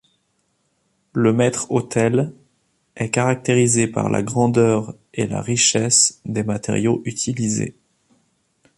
Le 1.13 1.31
maître-autel 1.31 2.33
est 2.95 3.11
caractérisé 3.11 3.85
par 3.85 4.09
la 4.09 4.23
grandeur 4.23 4.95
et 5.13 5.27
la 5.27 5.43
richesse 5.43 6.21
des 6.25 6.43
matériaux 6.43 7.03
utilisés. 7.05 7.75